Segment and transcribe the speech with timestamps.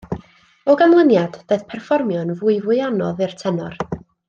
[0.73, 3.79] O ganlyniad, daeth perfformio yn fwyfwy anodd i'r tenor.